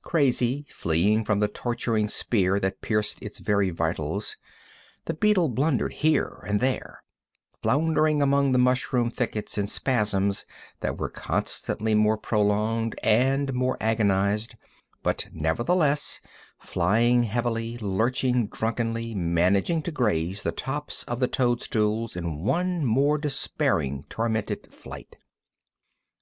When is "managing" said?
19.14-19.82